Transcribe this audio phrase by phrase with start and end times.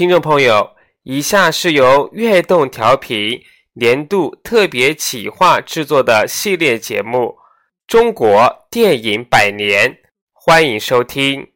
[0.00, 0.70] 听众朋友，
[1.02, 3.38] 以下是由悦动调频
[3.74, 7.18] 年度特别企划制作的系列节目
[7.86, 9.92] 《中国电影百年》，
[10.32, 11.48] 欢迎收听。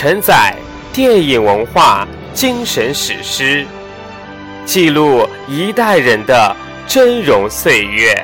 [0.00, 0.54] 承载
[0.92, 3.66] 电影文化精神史诗，
[4.64, 6.54] 记录一代人的
[6.86, 8.14] 峥嵘岁月，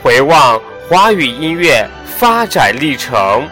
[0.00, 1.84] 回望华语音乐
[2.16, 3.44] 发展历程，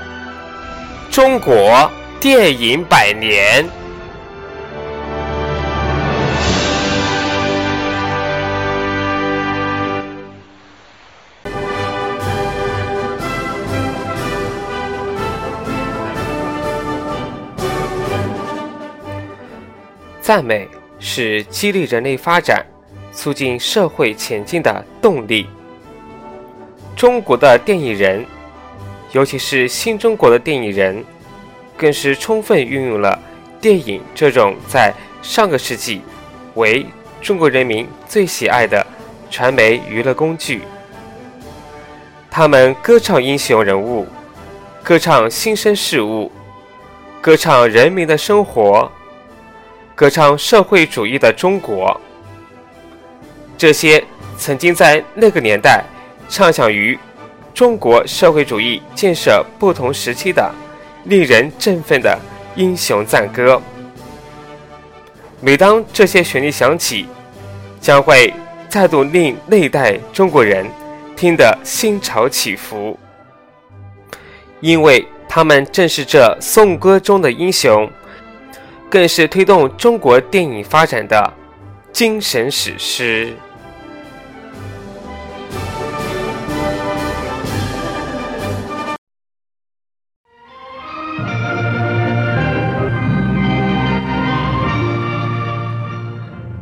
[1.11, 3.69] 中国电影百年。
[20.29, 20.69] 赞美
[21.01, 22.63] 是激励人类发展、
[23.13, 25.47] 促进社会前进的动力。
[26.95, 28.27] 中国的电影人，
[29.13, 31.03] 尤其是新中国的电影人，
[31.79, 33.19] 更是充分运用了
[33.59, 36.03] 电影这种在上个世纪
[36.57, 36.85] 为
[37.23, 38.87] 中国人民最喜爱的
[39.31, 40.61] 传媒娱乐工具。
[42.31, 44.07] 他们歌唱英雄人物，
[44.83, 46.31] 歌唱新生事物，
[47.19, 48.93] 歌唱人民的生活。
[49.99, 52.01] 歌唱社会主义的中国，
[53.57, 54.05] 这些
[54.37, 55.83] 曾经在那个年代
[56.29, 56.97] 畅想于
[57.53, 60.55] 中国社会主义建设不同时期的
[61.07, 62.17] 令人振奋的
[62.55, 63.61] 英雄赞歌，
[65.41, 67.09] 每当这些旋律响起，
[67.81, 68.33] 将会
[68.69, 70.65] 再度令那一代中国人
[71.17, 72.97] 听得心潮起伏，
[74.61, 77.91] 因为他们正是这颂歌中的英雄。
[78.91, 81.33] 更是推动中国电影发展的
[81.93, 83.35] 精神史诗。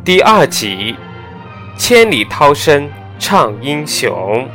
[0.05, 0.97] 第二集，
[1.77, 2.89] 千里涛声
[3.19, 4.49] 唱英雄。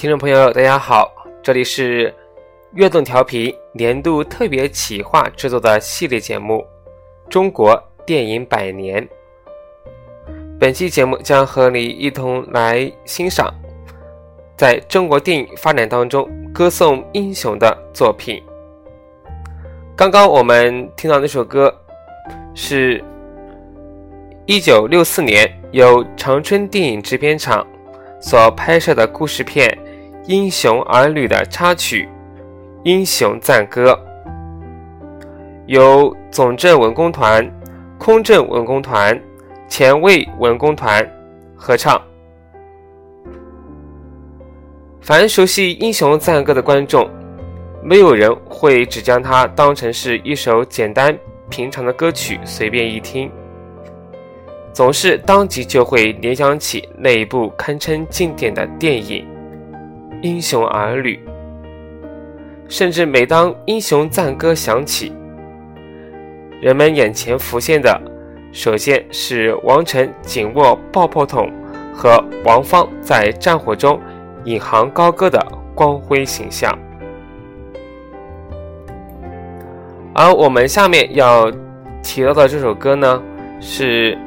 [0.00, 1.12] 听众朋友，大家好，
[1.42, 2.14] 这里是
[2.72, 6.66] 悦动调频年度特别企划制作的系列节目
[7.30, 9.06] 《中国电影百年》。
[10.58, 13.54] 本期节目将和你一同来欣赏
[14.56, 18.42] 在中国电影发展当中歌颂英雄的作品。
[19.94, 21.78] 刚刚我们听到那首歌，
[22.54, 23.04] 是
[24.46, 27.66] 一九六四年由长春电影制片厂
[28.18, 29.78] 所拍摄的故事片。
[30.26, 32.06] 英雄儿女的插曲
[32.84, 33.92] 《英雄赞歌》，
[35.66, 37.50] 由总政文工团、
[37.98, 39.18] 空政文工团、
[39.66, 41.10] 前卫文工团
[41.56, 42.00] 合唱。
[45.00, 47.08] 凡熟悉《英雄赞歌》的观众，
[47.82, 51.18] 没有人会只将它当成是一首简单
[51.48, 53.30] 平常的歌曲随便一听，
[54.70, 59.26] 总是当即就会联想起那一部堪称经典的电影。
[60.22, 61.18] 英雄儿女，
[62.68, 65.12] 甚至每当英雄赞歌响起，
[66.60, 68.00] 人们眼前浮现的，
[68.52, 71.50] 首先是王晨紧握爆破筒
[71.94, 73.98] 和王芳在战火中
[74.44, 75.40] 引吭高歌的
[75.74, 76.78] 光辉形象。
[80.12, 81.50] 而我们下面要
[82.02, 83.22] 提到的这首歌呢，
[83.58, 84.18] 是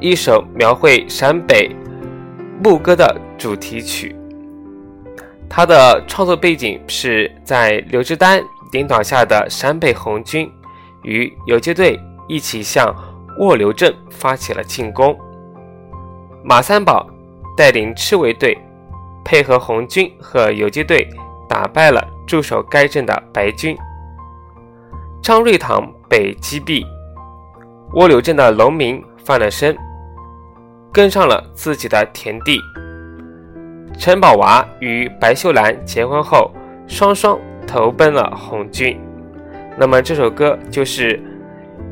[0.00, 1.70] 一首描绘陕北
[2.62, 4.16] 牧歌的主题曲。
[5.56, 8.42] 他的创作背景是在刘志丹
[8.72, 10.50] 领导下的陕北红军
[11.04, 11.96] 与游击队
[12.26, 12.92] 一起向
[13.38, 15.16] 卧流镇发起了进攻。
[16.42, 17.08] 马三宝
[17.56, 18.58] 带领赤卫队，
[19.24, 21.08] 配合红军和游击队，
[21.48, 23.78] 打败了驻守该镇的白军。
[25.22, 26.84] 张瑞堂被击毙，
[27.92, 29.78] 卧流镇的农民翻了身，
[30.92, 32.58] 跟上了自己的田地。
[33.96, 36.50] 陈宝娃与白秀兰结婚后，
[36.86, 39.00] 双双投奔了红军。
[39.78, 41.16] 那么这首歌就是《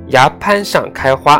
[0.09, 1.38] 崖畔上开花》，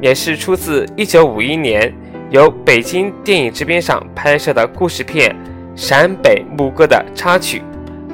[0.00, 1.94] 也是出自1951年
[2.30, 5.30] 由北京电影制片厂拍摄的故事片
[5.76, 7.62] 《陕北牧歌》的插曲。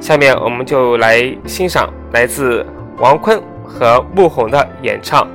[0.01, 2.67] 下面我们就来欣赏来自
[2.99, 5.25] 王坤和穆红的演唱《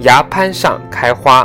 [0.00, 1.44] 崖畔上开花》。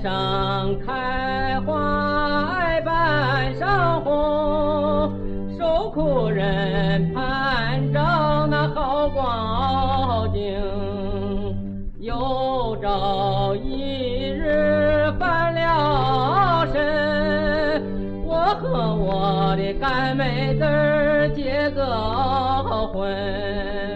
[0.00, 5.12] 上开花，半上红，
[5.58, 8.00] 受苦人盼着
[8.50, 10.40] 那好光景。
[11.98, 17.82] 有朝一日翻了身，
[18.24, 20.64] 我和我的干妹子
[21.34, 21.82] 结个
[22.92, 23.95] 婚。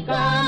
[0.00, 0.45] 的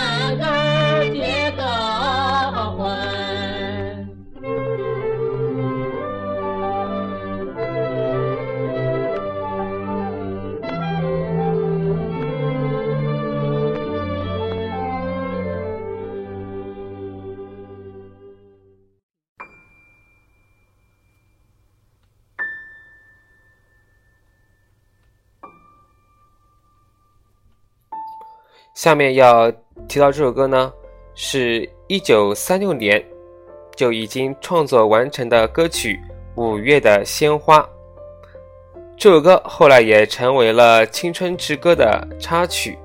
[28.79, 29.51] 下面要
[29.89, 30.73] 提到这首歌呢，
[31.13, 33.05] 是一九三六年
[33.75, 35.99] 就已经创作完成的歌曲
[36.41, 37.59] 《五月的鲜花》。
[38.97, 42.79] 这首歌后来也成为了《青春之歌》的插曲。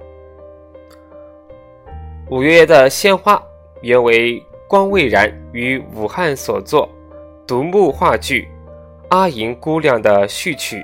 [2.36, 3.36] 《五月的鲜花》
[3.82, 6.90] 原为光未然于武汉所作
[7.46, 8.48] 独幕话剧
[9.10, 10.84] 《阿银姑娘》的序曲。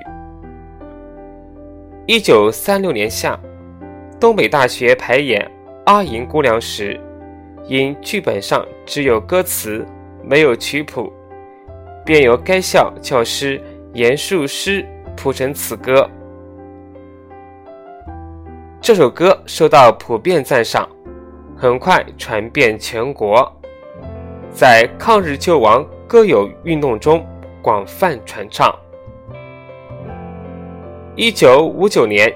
[2.06, 3.36] 一九三六年夏，
[4.20, 5.40] 东北大学排演
[5.86, 7.00] 《阿银姑娘》时，
[7.64, 9.82] 因剧本上只有歌词
[10.22, 11.10] 没有曲谱，
[12.04, 13.58] 便由该校教师
[13.94, 14.86] 严树师
[15.16, 16.06] 谱成此歌。
[18.78, 20.86] 这首歌受到普遍赞赏，
[21.56, 23.50] 很快传遍全国，
[24.52, 27.26] 在抗日救亡歌友运动中
[27.62, 28.70] 广泛传唱。
[31.16, 32.30] 一九五九年，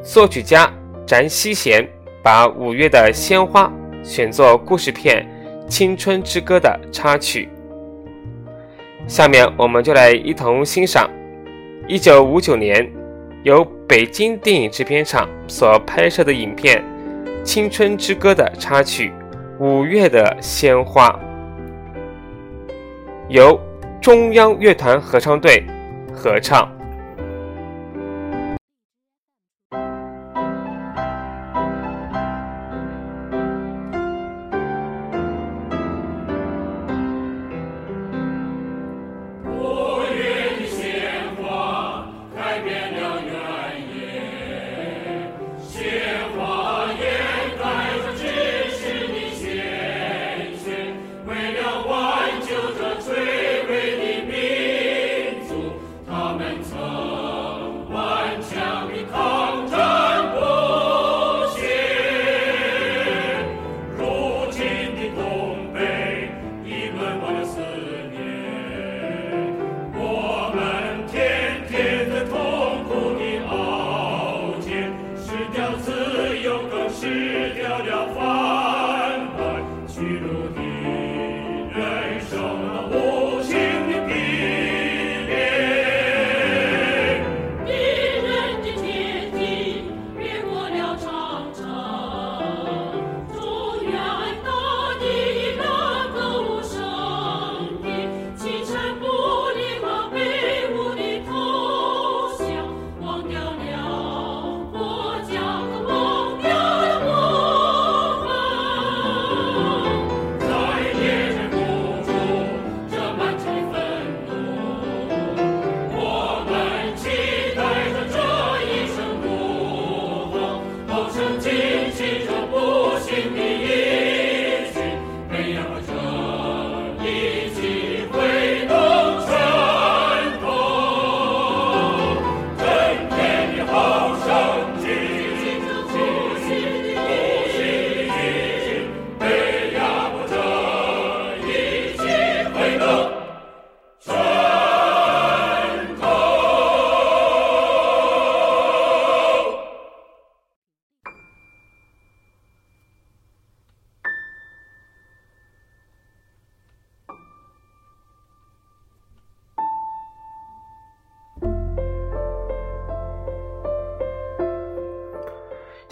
[0.00, 0.72] 作曲家
[1.06, 1.86] 翟希贤
[2.22, 3.70] 把五月的鲜花
[4.02, 5.26] 选作故事片
[5.68, 7.48] 《青春之歌》的插曲。
[9.06, 11.10] 下面我们就来一同欣赏
[11.86, 12.90] 一九五九年
[13.42, 16.82] 由北京电影制片厂所拍摄的影片
[17.42, 19.12] 《青春之歌》的插曲
[19.62, 21.10] 《五月的鲜花》，
[23.28, 23.60] 由
[24.00, 25.62] 中央乐团合唱队
[26.14, 26.73] 合唱。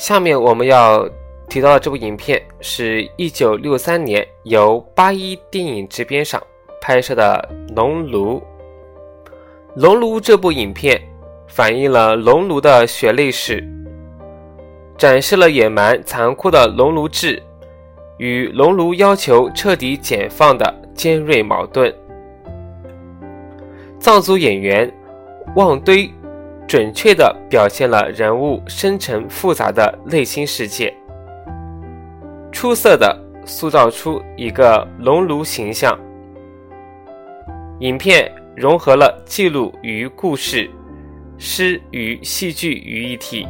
[0.02, 1.09] 下面我们要
[1.49, 6.42] 提到的这部影片是一九六三年由八一电影制片厂
[6.80, 8.35] 拍摄的《熔炉》。
[9.76, 11.00] 《熔炉》这部影片
[11.47, 13.64] 反映了熔炉的血泪史，
[14.99, 17.40] 展示了野蛮残酷的熔炉制
[18.19, 21.95] 与熔炉要求彻底解放的尖锐矛盾。
[24.00, 24.93] 藏族演员
[25.54, 26.12] 旺堆
[26.73, 30.91] 准确地表现了人物深沉复杂的内心世界，
[32.50, 35.95] 出色地塑造出一个熔炉形象。
[37.80, 40.71] 影片融合了记录与故事、
[41.37, 43.47] 诗与戏剧于一体，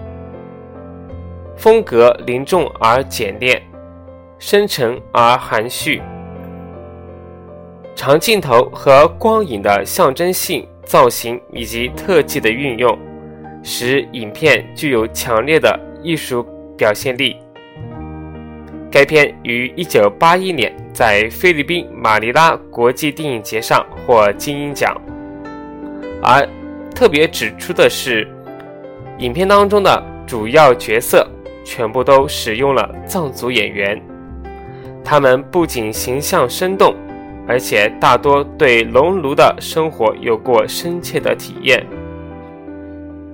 [1.57, 3.63] 风格凝重而简练，
[4.41, 6.03] 深沉而含蓄。
[7.95, 12.99] 长镜头和光影的象征性造型以及特技的运用，
[13.63, 16.47] 使影片具有强烈的艺术
[16.77, 17.37] 表现力。
[18.91, 24.95] 该片于1981年在菲律宾马尼拉国际电影节上获金鹰奖。
[26.23, 26.47] 而
[26.95, 28.29] 特别指出的是，
[29.19, 31.27] 影片当中的主要角色
[31.65, 34.01] 全部都使用了藏族演员，
[35.03, 36.95] 他们不仅形象生动，
[37.49, 41.85] 而且大多对农奴的生活有过深切的体验，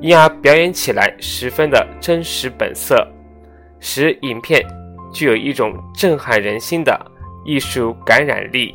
[0.00, 3.06] 因而表演起来十分的真实本色，
[3.80, 4.64] 使影片。
[5.10, 6.94] 具有一种震撼人心的
[7.42, 8.74] 艺术感染力。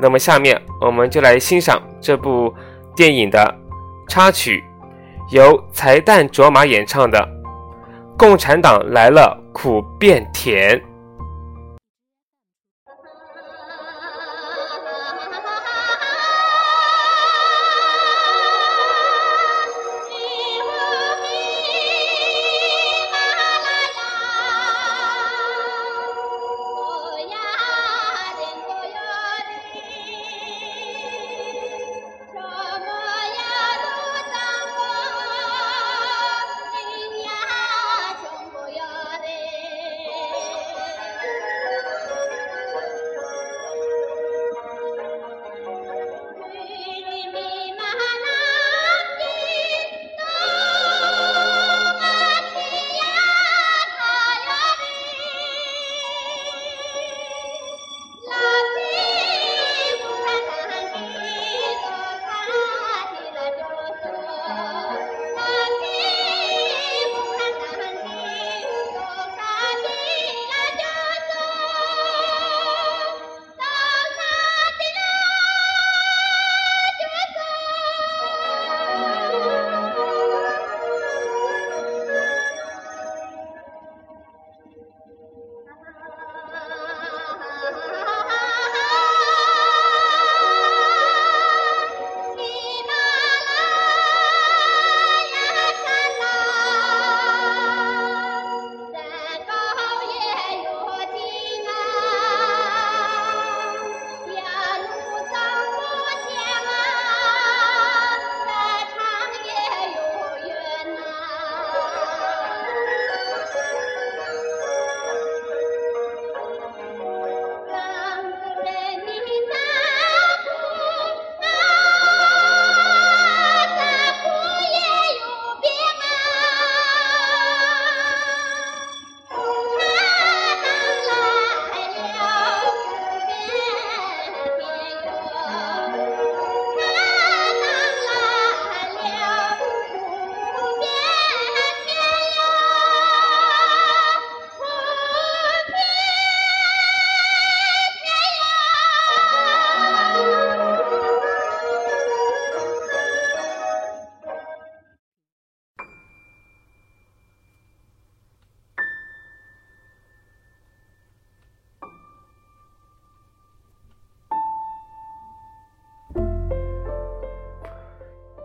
[0.00, 2.52] 那么，下面我们就来欣赏这部
[2.96, 3.54] 电影的
[4.08, 4.64] 插曲，
[5.30, 7.18] 由财旦卓玛演唱的
[8.16, 10.74] 《共产党来了，苦变甜》。《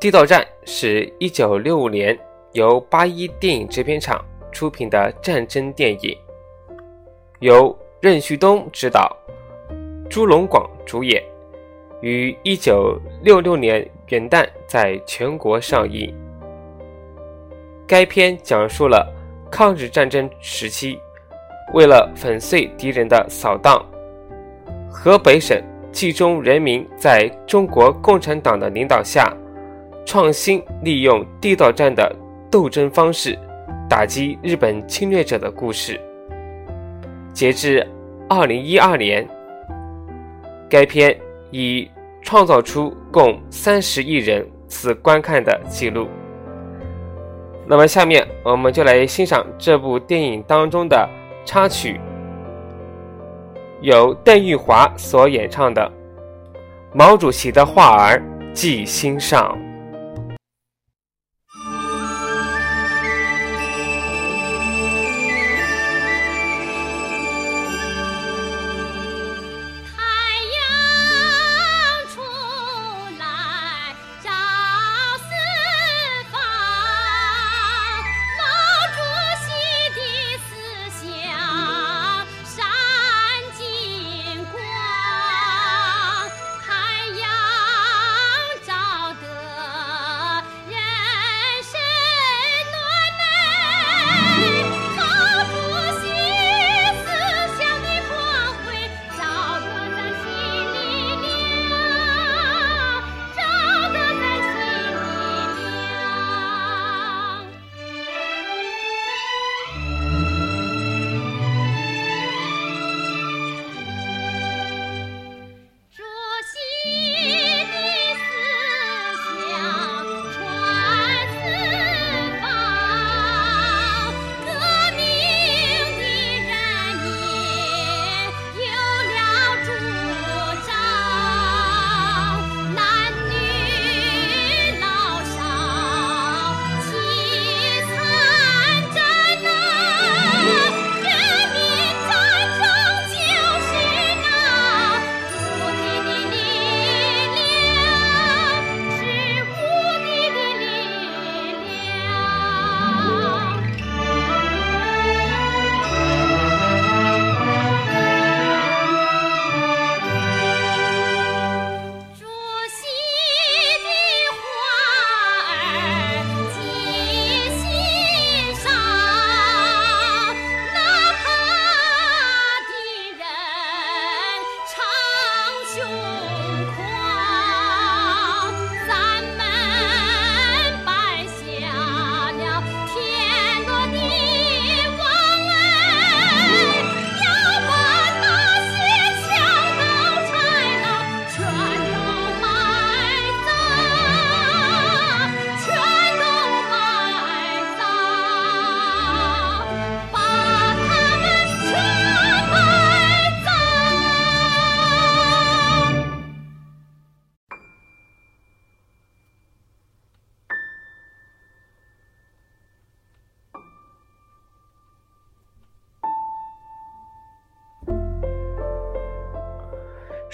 [0.07, 2.17] 地道战》是一九六五年
[2.53, 6.17] 由八一电影制片厂出品的战争电影，
[7.39, 9.13] 由任旭东执导，
[10.09, 11.21] 朱龙广主演，
[11.99, 16.15] 于一九六六年元旦在全国上映。
[17.85, 19.13] 该片讲述了
[19.51, 20.97] 抗日战争时期，
[21.73, 23.85] 为了粉碎敌人的扫荡，
[24.89, 29.35] 河北省冀中人民在中国共产党的领导下。
[30.07, 32.15] 创新利用地道战的
[32.49, 33.37] 斗争方式
[33.89, 35.99] 打击日本侵略者的故事。
[37.33, 37.85] 截至
[38.29, 39.27] 二零一二年，
[40.69, 41.15] 该片
[41.51, 41.91] 已
[42.21, 46.07] 创造出共三十亿人次观看的记录。
[47.67, 51.07] 那么，下面我们就来欣赏这部电影当中的
[51.43, 51.99] 插曲，
[53.81, 55.81] 由邓玉华所演唱的
[56.93, 59.53] 《毛主席的话儿记心上》。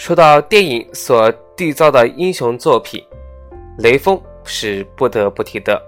[0.04, 3.02] 说到电影所缔造的英雄作品，
[3.78, 5.82] 雷锋是不得不提的。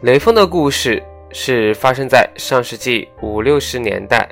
[0.00, 4.26] 雷锋的故事是发生在上世纪五六十年代，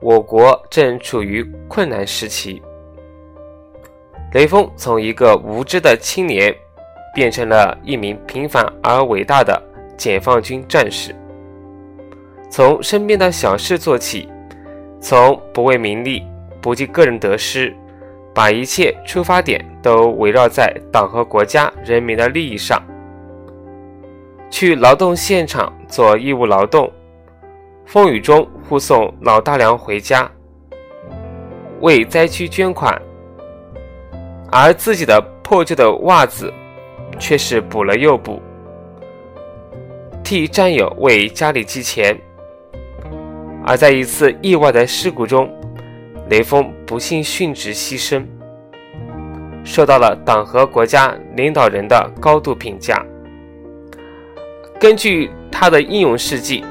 [0.00, 2.62] 我国正处于困难时期。
[4.34, 6.54] 雷锋从一个无知的青年，
[7.12, 9.60] 变成了一名平凡而伟大的
[9.96, 11.12] 解放军战士。
[12.48, 14.28] 从身边的小事做起，
[15.08, 16.20] 从不为名利、
[16.60, 17.72] 不计个人得失，
[18.34, 22.82] 把一切出发点都围绕在党和国家人民的利益上。
[24.50, 26.92] 去劳动现场做义务劳动，
[27.84, 30.28] 风雨中护送老大娘回家，
[31.82, 33.00] 为灾区捐款，
[34.50, 36.52] 而自己的破旧的袜子
[37.16, 38.42] 却是补了又补，
[40.24, 42.20] 替战友为家里寄钱。
[43.68, 45.50] 而在一次意外的事故中，
[46.30, 48.24] 雷锋不幸殉职牺牲，
[49.64, 53.04] 受到了党和国家领导人的高度评价。
[54.78, 56.64] 根据他的英勇事迹，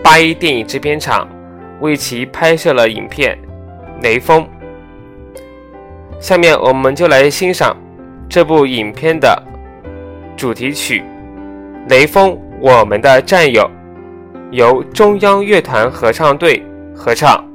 [0.00, 1.28] 八一电影制片厂
[1.80, 3.36] 为其拍摄了影片
[4.04, 4.42] 《雷锋》。
[6.20, 7.76] 下面我们就来欣赏
[8.28, 9.42] 这部影片的
[10.36, 11.00] 主题曲
[11.90, 13.62] 《雷锋，我们的战友》。
[14.50, 16.62] 由中央乐团合唱队
[16.94, 17.47] 合唱。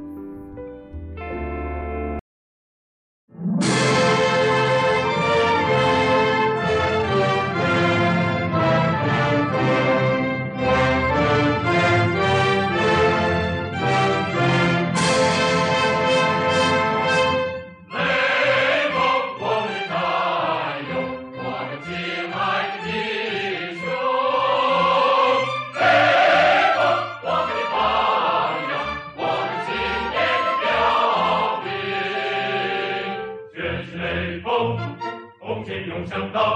[36.13, 36.52] don't go.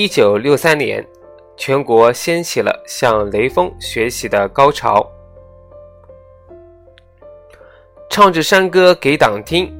[0.00, 1.04] 一九六三年，
[1.56, 5.04] 全国掀起了向雷锋学习的高潮。
[8.08, 9.76] 唱支山歌给党听，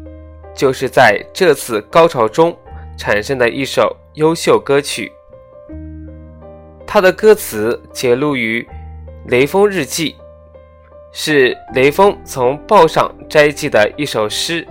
[0.53, 2.53] 就是在这次高潮中
[2.99, 5.13] 产生的一首优秀歌曲。
[6.85, 8.61] 它的歌词节录于
[9.31, 10.11] 《雷锋日记》，
[11.13, 14.67] 是雷锋从报上摘记的一首诗。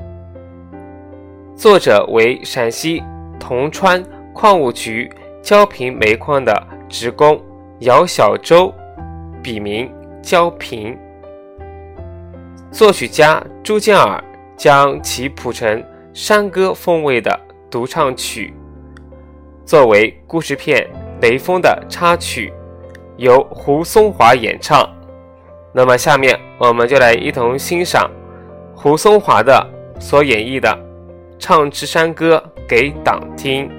[1.55, 3.01] 作者为陕西
[3.39, 5.09] 铜川矿务局
[5.47, 6.53] 焦平煤矿的
[6.89, 7.41] 职工
[7.79, 8.69] 姚小周，
[9.41, 9.89] 笔名
[10.21, 10.93] 焦平。
[12.69, 14.21] 作曲家朱建尔
[14.57, 15.81] 将其谱成
[16.13, 17.39] 山歌风味的
[17.71, 18.53] 独唱曲，
[19.63, 20.85] 作为故事片
[21.21, 22.51] 《雷锋》的插曲，
[23.15, 24.85] 由胡松华演唱。
[25.71, 28.11] 那么下面我们就来一同欣赏
[28.75, 29.65] 胡松华的
[29.97, 30.67] 所演绎的
[31.39, 33.69] 《唱支山歌给党听》，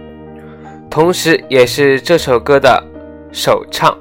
[0.91, 2.83] 同时也是这首歌的
[3.33, 3.97] 首唱。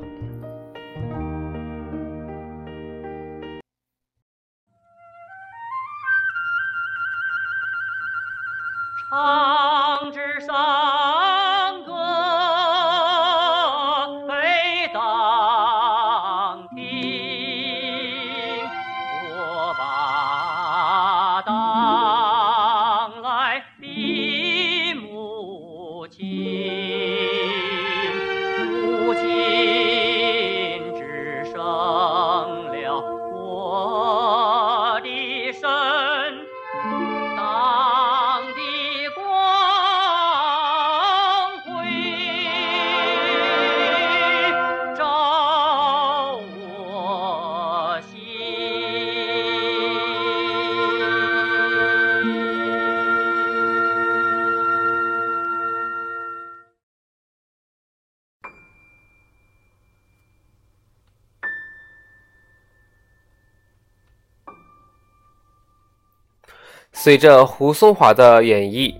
[67.08, 68.93] 随着胡松华的演绎，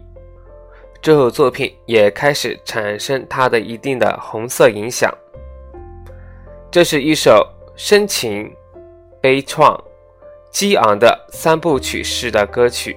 [1.02, 5.14] 这首作品也开始产生它的一定的红色影响。
[6.72, 8.50] 这是一首深情、
[9.20, 9.78] 悲怆、
[10.50, 12.96] 激昂的三部曲式的歌曲，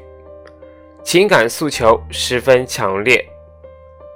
[1.03, 3.29] 情感诉求十分强烈，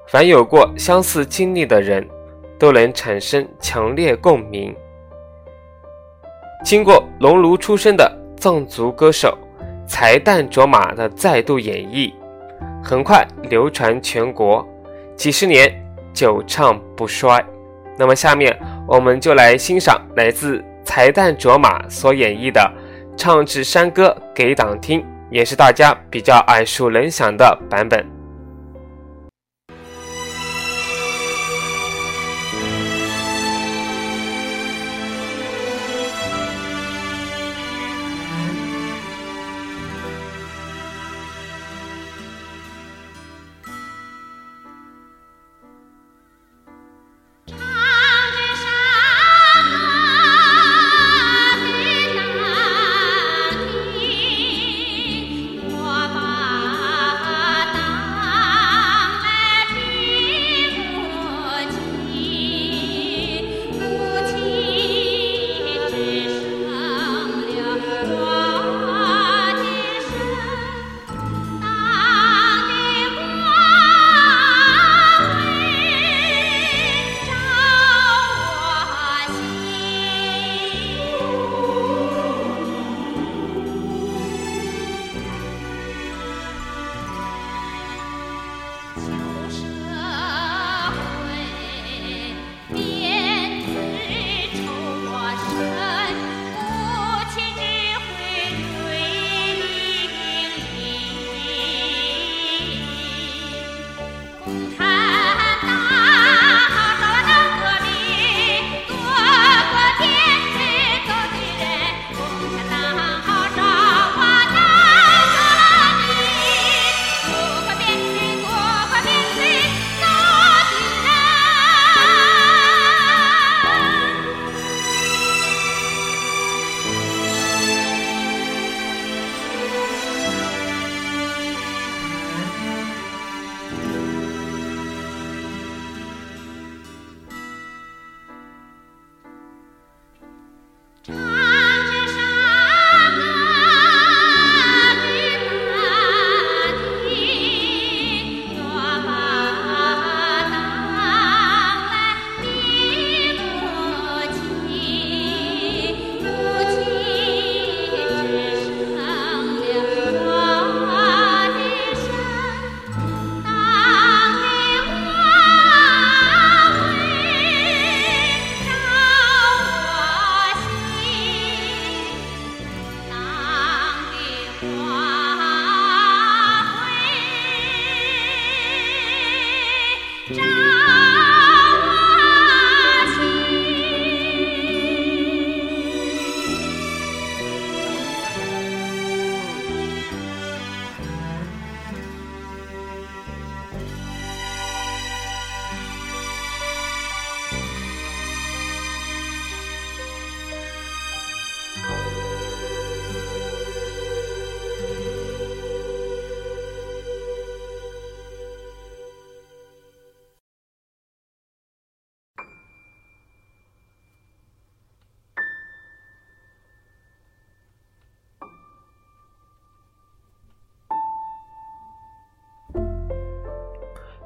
[0.07, 2.09] 凡有过相似经历的人
[2.57, 4.73] 都能产生强烈共鸣。
[6.65, 9.37] 经过熔炉出身的藏族歌手。
[9.87, 12.13] 才旦卓玛的再度演绎，
[12.83, 14.67] 很快流传全国，
[15.17, 15.73] 几十年
[16.13, 17.45] 久唱不衰。
[17.97, 22.61] 那么，下面我们就来欣赏来自才旦卓玛所演绎的
[23.17, 28.14] 《唱支山歌给党听》，也是大家比较耳熟能详的版本。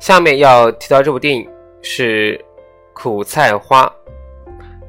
[0.08, 1.46] 下面要提到这部电影
[1.82, 2.34] 是
[2.94, 3.84] 《苦菜花》。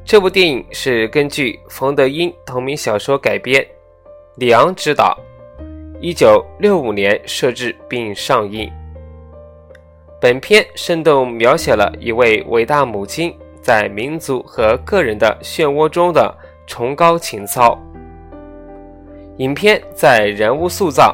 [0.05, 3.61] 这部电影是根据冯德英同名小说改编，
[4.37, 5.19] 李昂执导，
[5.99, 8.71] 一九六五年摄制并上映。
[10.21, 16.33] 本片生动描写了一位伟大母亲在民族和个人的漩涡中的
[16.65, 17.77] 崇高情操。
[19.39, 21.13] 影片在人物塑造、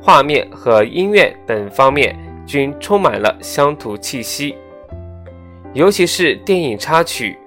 [0.00, 4.56] 画面和音乐等方面均充满了乡土气息，
[5.72, 7.38] 尤其是电影插曲。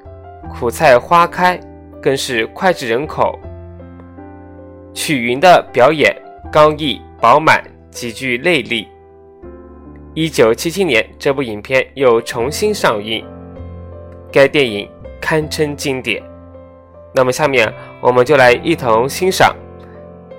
[0.54, 1.60] 苦菜花开，
[2.02, 3.38] 更是脍炙人口。
[4.94, 6.16] 曲云的表演
[6.52, 8.88] 刚毅饱满，极具内力。
[10.14, 13.26] 一九七七年，这部影片又重新上映，
[14.32, 14.90] 该电影
[15.20, 16.24] 堪称经典。
[17.14, 19.54] 那么，下面我们就来一同欣赏，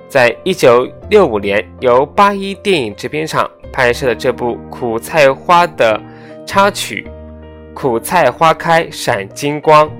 [0.09, 6.01] 在一九六五年由八一电影制片厂拍摄的这部《苦菜花》的
[6.47, 7.07] 插曲。
[7.75, 9.91] 苦菜花开闪金光，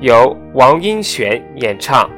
[0.00, 2.08] 由王英璇演唱。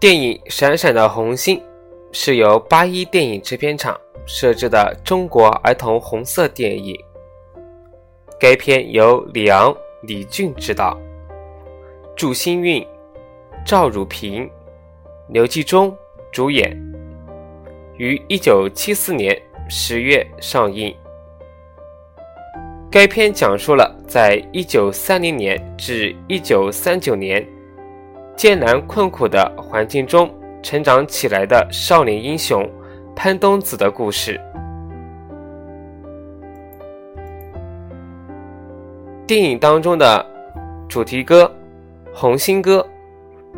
[0.00, 1.58] 电影《闪闪的红星》
[2.10, 3.94] 是由八一电影制片厂
[4.24, 6.98] 摄制的中国儿童红色电影。
[8.38, 10.98] 该片由李昂、李俊执导，
[12.16, 12.82] 祝星韵、
[13.62, 14.50] 赵汝平、
[15.28, 15.94] 刘继忠
[16.32, 16.74] 主演，
[17.98, 19.38] 于一九七四年
[19.68, 20.96] 十月上映。
[22.90, 27.46] 该片讲述了在一九三零年至一九三九年。
[28.40, 32.66] 艰难困苦的环境中成长起来的少年英雄
[33.14, 34.40] 潘冬子的故事。
[39.26, 40.24] 电影当中的
[40.88, 41.44] 主题歌
[42.18, 42.80] 《红星歌》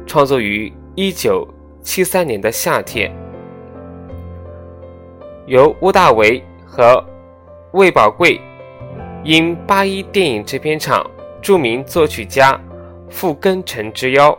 [0.04, 1.46] 创作于一九
[1.80, 3.08] 七三年的夏天，
[5.46, 7.00] 由乌大维和
[7.70, 8.40] 魏宝贵
[9.22, 11.08] 因八一电影制片厂
[11.40, 12.60] 著名作曲家
[13.08, 14.36] 傅庚辰之邀。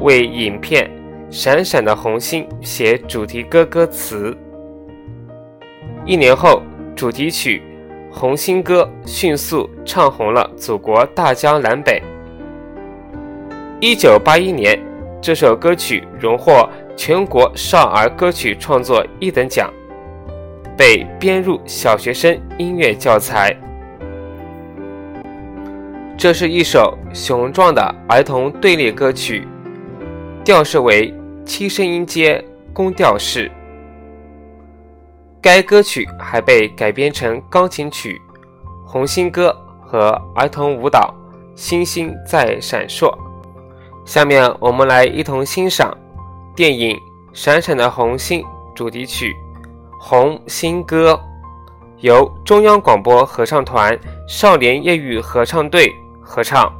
[0.00, 0.88] 为影片
[1.34, 4.36] 《闪闪的红星》写主题歌歌词。
[6.06, 6.62] 一年后，
[6.94, 7.60] 主题曲
[8.14, 12.00] 《红星歌》迅速唱红了祖国大江南北。
[13.80, 14.80] 一九八一年，
[15.20, 19.68] 这首歌曲荣获全国少儿歌曲创作一等奖，
[20.76, 23.54] 被编入小学生音乐教材。
[26.16, 29.46] 这是一首雄壮的儿童队列歌曲，
[30.48, 31.12] 调式为
[31.44, 32.42] 七声音阶
[32.72, 33.52] 宫调式。
[35.42, 38.18] 该歌曲还被改编成钢琴曲
[38.90, 39.54] 《红星歌》
[39.86, 41.14] 和儿童舞蹈
[41.60, 43.10] 《星星在闪烁》。
[44.06, 45.94] 下面我们来一同欣赏
[46.56, 46.96] 电影
[47.34, 48.40] 《闪闪的红星》
[48.74, 49.30] 主题曲
[50.00, 51.12] 《红星歌》，
[51.98, 53.94] 由中央广播合唱团
[54.26, 55.92] 少年业余合唱队。
[56.22, 56.77] 合唱。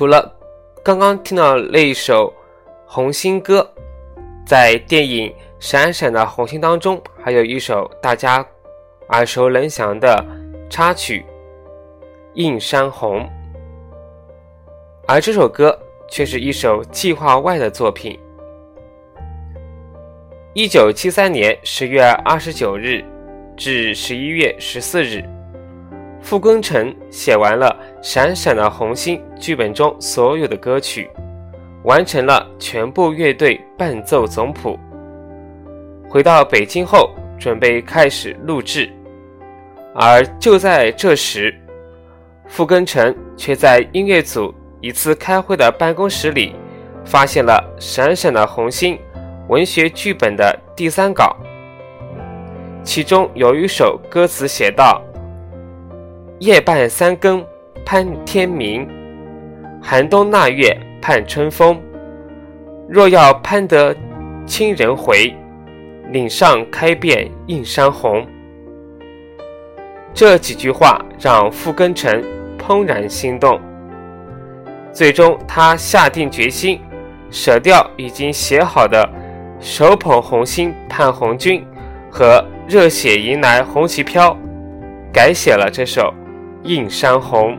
[0.00, 0.34] 除了
[0.82, 2.28] 刚刚听到那一首
[2.86, 3.70] 《红星歌》，
[4.46, 5.28] 在电影
[5.58, 8.42] 《闪闪的红星》当中，还有一首大家
[9.10, 10.24] 耳熟能详的
[10.70, 11.22] 插曲
[12.32, 13.20] 《映山红》，
[15.06, 15.78] 而这首歌
[16.08, 18.18] 却是一首计划外的作品。
[20.54, 23.04] 一九七三年十月二十九日
[23.54, 25.22] 至十一月十四日。
[26.22, 27.74] 傅庚辰写完了
[28.06, 31.10] 《闪闪的红星》剧本中所有的歌曲，
[31.82, 34.78] 完成了全部乐队伴奏总谱。
[36.08, 38.88] 回到北京后，准备开始录制，
[39.94, 41.52] 而就在这时，
[42.46, 46.54] 傅庚辰却在音乐组一次开会的办公室里，
[47.04, 48.94] 发现了《闪闪的红星》
[49.48, 51.34] 文学剧本的第三稿，
[52.84, 55.02] 其中有一首歌词写道。
[56.40, 57.44] 夜半三更
[57.84, 58.88] 盼天明，
[59.82, 61.78] 寒冬腊月盼春风。
[62.88, 63.94] 若要盼得
[64.46, 65.36] 亲人回，
[66.08, 68.26] 岭上开遍映山红。
[70.14, 72.24] 这几句话让傅庚辰
[72.58, 73.60] 怦然心动，
[74.94, 76.80] 最终他下定决心，
[77.30, 79.06] 舍掉已经写好的
[79.60, 81.62] “手捧红星盼红军”
[82.10, 84.34] 和“热血迎来红旗飘”，
[85.12, 86.00] 改写了这首。
[86.64, 87.52] 《映山红》，《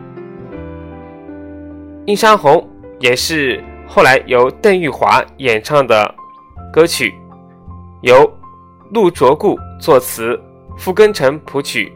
[2.05, 2.53] 映山红》
[2.99, 6.13] 也是后来由邓玉华演唱的
[6.71, 7.15] 歌曲，
[8.01, 8.31] 由
[8.91, 10.39] 陆卓固作词，
[10.77, 11.91] 傅庚辰谱曲。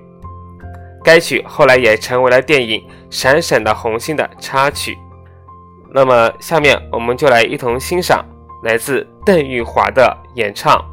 [1.03, 2.82] 该曲后来也成为了电影
[3.12, 4.97] 《闪闪的红星》的插曲。
[5.93, 8.26] 那么，下面我们就来一同欣赏
[8.64, 10.76] 来自邓玉华的演唱《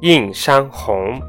[0.00, 1.20] 映山红》。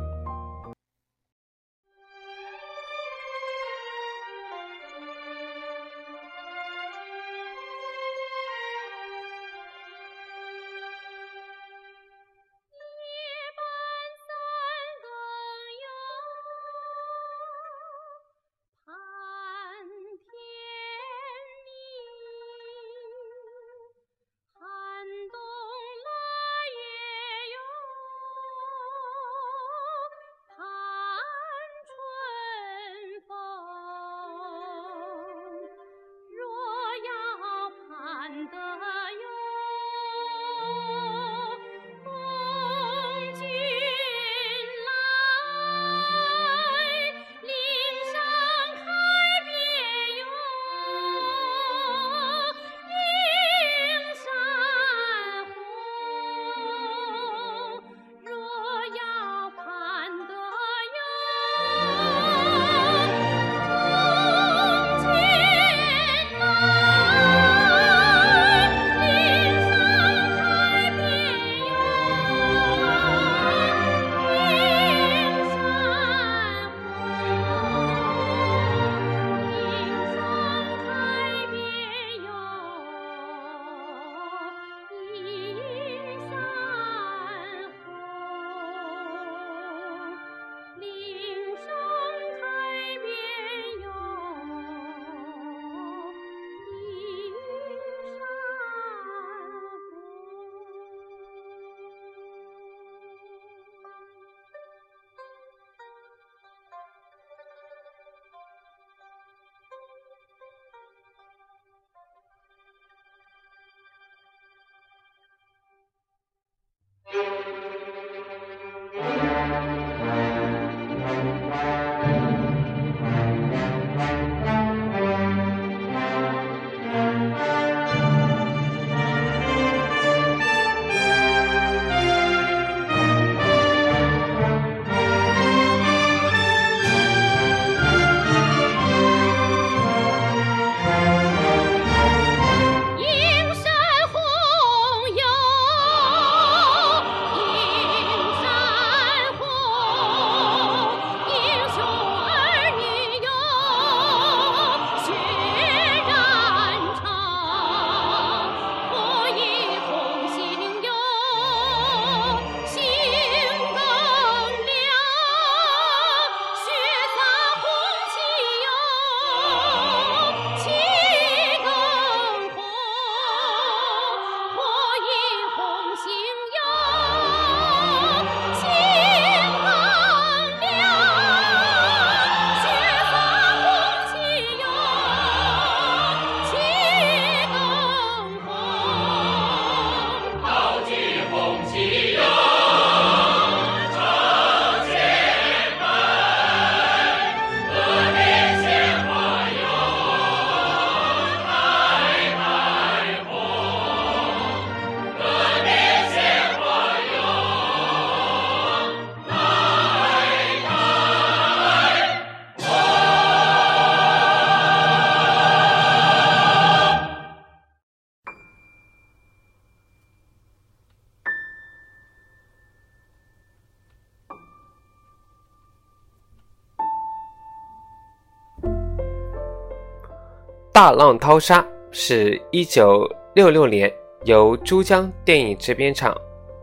[230.74, 233.94] 大浪淘沙是一九六六年
[234.24, 236.20] 由珠江电影制片厂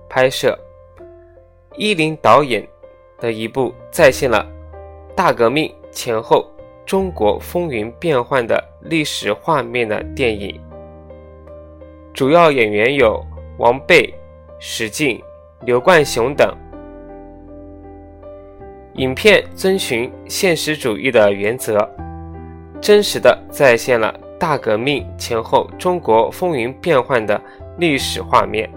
[0.09, 0.59] 拍摄，
[1.77, 2.69] 伊林导演
[3.21, 4.45] 的一部再现了
[5.15, 6.45] 大革命前后
[6.85, 10.61] 中国风云变幻的历史画面的电影。
[12.13, 13.25] 主要演员有
[13.59, 14.13] 王贝、
[14.59, 15.23] 史进、
[15.65, 16.53] 刘冠雄等。
[18.95, 21.89] 影片遵循现实主义的原则，
[22.81, 27.39] 真实的再现了大革命前后中国风云变幻的
[27.79, 28.69] 历史画面，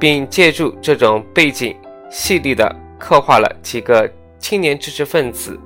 [0.00, 1.76] 并借助这种背景，
[2.10, 5.58] 细腻的刻画了几个青年知识分子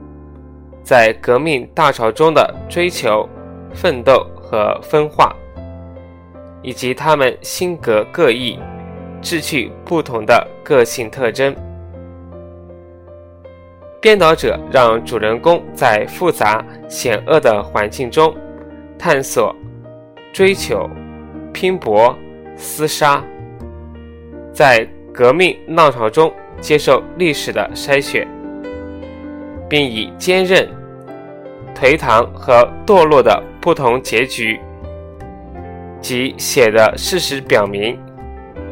[0.84, 3.26] 在革命大潮中的追求、
[3.74, 5.34] 奋斗和分化，
[6.62, 8.58] 以及他们性格各异。
[9.22, 11.54] 志趣不同的个性特征。
[14.00, 18.34] 编导者让主人公在复杂险恶的环境中
[18.98, 19.54] 探索、
[20.32, 20.88] 追求、
[21.52, 22.16] 拼搏、
[22.56, 23.22] 厮杀，
[24.54, 28.26] 在革命浪潮中接受历史的筛选，
[29.68, 30.66] 并以坚韧、
[31.74, 34.58] 颓唐和堕落的不同结局，
[36.00, 37.98] 及写的事实表明。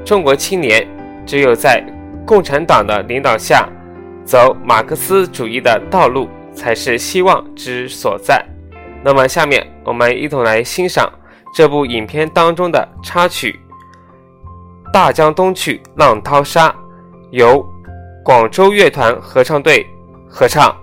[0.06, 0.86] 中国青年
[1.26, 1.84] 只有在
[2.26, 3.68] 共产党的领导下，
[4.28, 8.44] 走马克思主义的道路，才是希望之所在。
[9.02, 11.10] 那么，下面我们一同来欣赏
[11.54, 13.58] 这部影片当中的插曲
[14.92, 16.68] 《大江东去，浪淘沙》，
[17.30, 17.66] 由
[18.22, 19.86] 广州乐团合唱队
[20.28, 20.76] 合唱。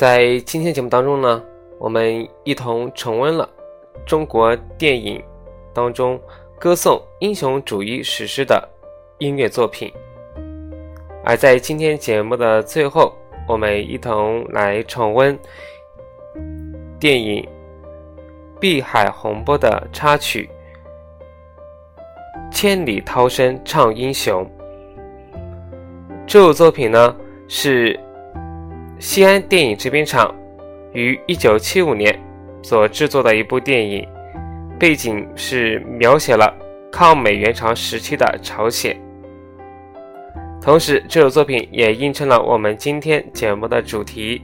[0.00, 1.44] 在今天节目当中呢，
[1.78, 3.46] 我们一同重温了
[4.06, 5.22] 中国电影
[5.74, 6.18] 当中
[6.58, 8.66] 歌颂英雄主义史诗的
[9.18, 9.92] 音乐作品。
[11.22, 13.14] 而在今天节目的最后，
[13.46, 15.38] 我们一同来重温
[16.98, 17.46] 电影
[18.58, 20.48] 《碧海洪波》的插曲
[22.50, 24.42] 《千里涛声唱英雄》。
[26.26, 27.14] 这首作品呢
[27.48, 28.00] 是。
[29.00, 30.32] 西安电影制片厂
[30.92, 32.14] 于一九七五年
[32.62, 34.06] 所制作的一部电影，
[34.78, 36.54] 背景是描写了
[36.92, 38.94] 抗美援朝时期的朝鲜。
[40.60, 44.42] 同时，这首作品也映衬了我们今天节目的主题。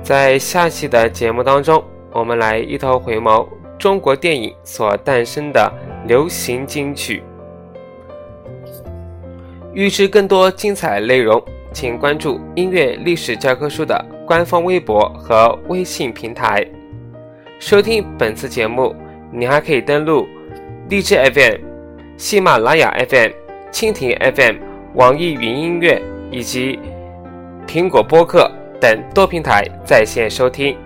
[0.00, 1.82] 在下期的节目当中，
[2.12, 5.72] 我们来一头回眸中国电影所诞生的
[6.06, 7.20] 流行金曲。
[9.72, 11.42] 预知更多精彩内容。
[11.74, 16.64] 请关注音乐历史教科书的官方微博和微信平台，
[17.58, 18.94] 收听本次节目。
[19.32, 20.24] 你还可以登录
[20.88, 21.54] 荔枝 FM、
[22.16, 23.30] 喜马拉雅 FM、
[23.72, 24.54] 蜻蜓 FM、
[24.94, 26.00] 网易云音乐
[26.30, 26.78] 以及
[27.66, 28.48] 苹果播客
[28.80, 30.76] 等多平台在线收听。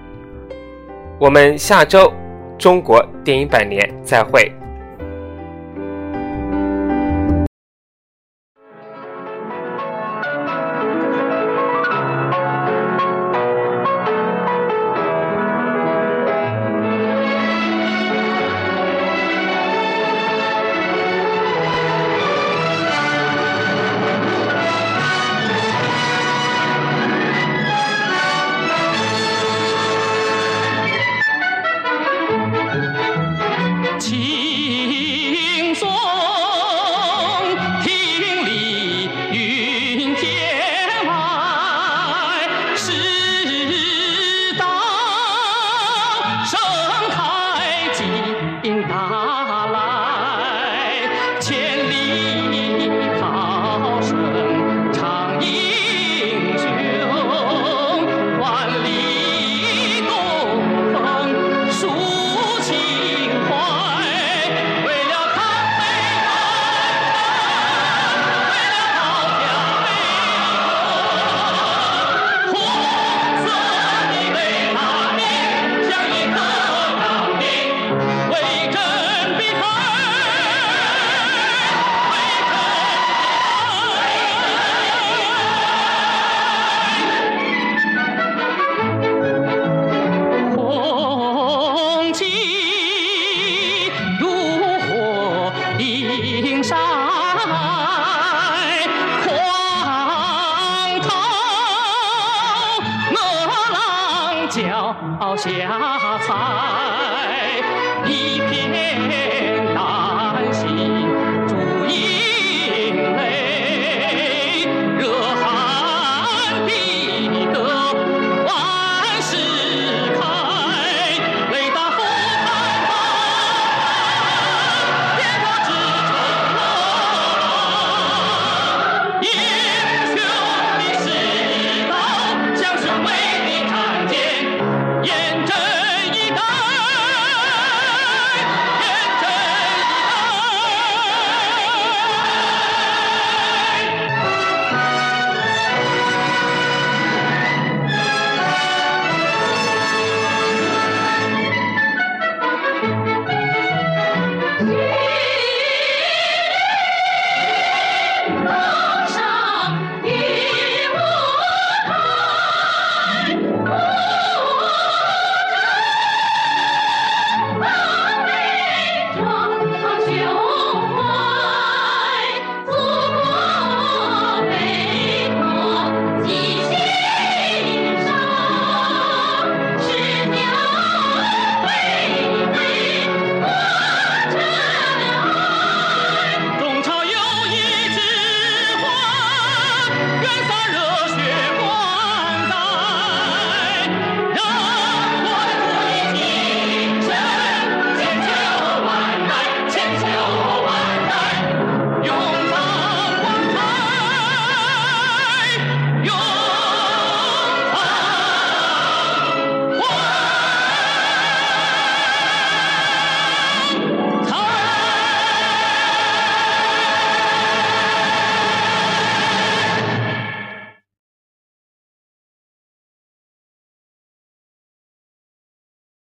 [1.20, 2.10] 我们下周
[2.56, 4.50] 中国电影百年再会。